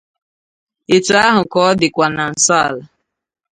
[0.93, 2.83] etu ahụ ka ọ dịkwa na nsọala.